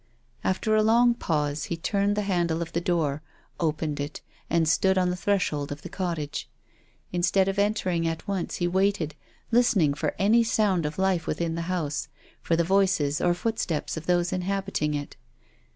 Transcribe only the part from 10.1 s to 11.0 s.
any sound of